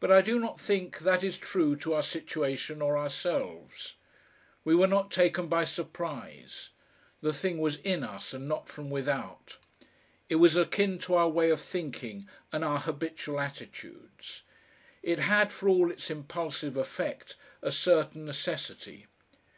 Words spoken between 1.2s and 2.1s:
is true to our